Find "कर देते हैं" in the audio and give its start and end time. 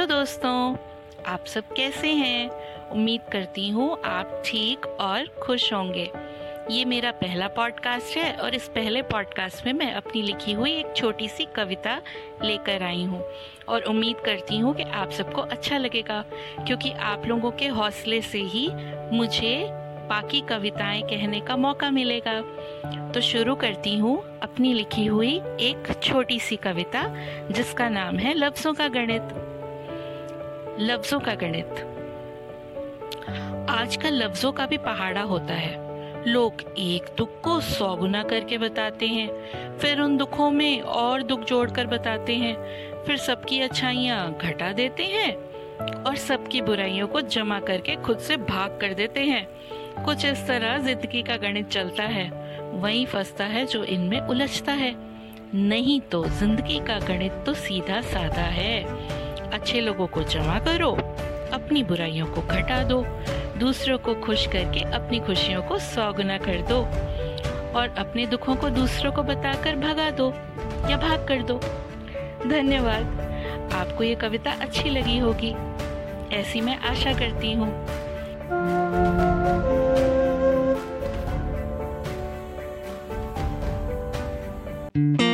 48.80-49.46